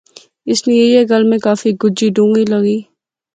[0.49, 2.77] اس نی ایہہ گل میں کافی گجی ڈونغی لغی